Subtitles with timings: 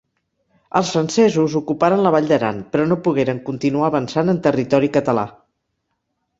[0.79, 5.31] Els francesos ocuparen la Vall d'Aran, però no pogueren continuar avançant en territori català.